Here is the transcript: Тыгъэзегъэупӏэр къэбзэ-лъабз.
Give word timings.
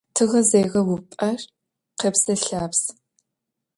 Тыгъэзегъэупӏэр 0.15 1.41
къэбзэ-лъабз. 1.99 2.81